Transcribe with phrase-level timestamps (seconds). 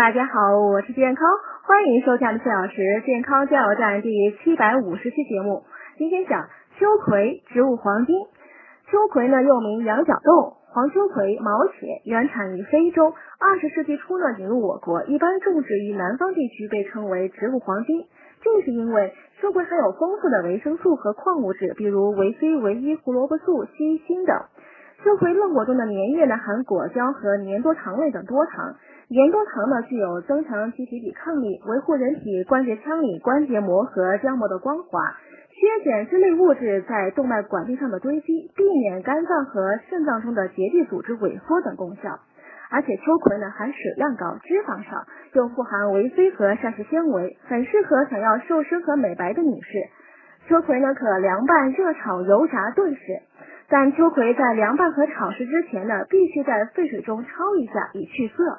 [0.00, 1.28] 大家好，我是健康，
[1.62, 4.08] 欢迎收看四小时健康加油站第
[4.42, 5.64] 七百五十期节目。
[5.98, 8.16] 今天讲秋葵，植物黄金。
[8.90, 13.12] 秋葵呢又名羊角豆、黄秋葵、毛茄，原产于非洲。
[13.38, 18.06] 二十世纪初呢引入我国，一般种植于南方地区，被称为植物黄金。
[18.40, 24.34] 这是因为秋葵含有丰富的维生素和矿物质，比如维 C、维 E、胡萝卜素、硒、锌等。
[25.02, 28.74] 秋葵嫩果中的粘液呢含果胶和粘多糖类等多糖。
[29.08, 35.00] 粘多糖呢，具有增强机体抵抗力、维护人体关节腔里关节膜和浆膜的光滑、
[35.50, 42.20] 削减这类物质在动脉管壁上的堆积、避免肝脏和肾脏中的结缔组织萎缩等功效。
[42.70, 49.68] 而且秋葵呢含水量高、脂肪少，又富含维 C 和膳食纤维，很适合想要瘦身和美白的女士。
[50.46, 53.00] 秋葵呢可凉拌、热炒、油炸、炖食，
[53.70, 58.58] 但秋葵在凉拌和炒食之前呢，必须在沸水中焯一下以去色。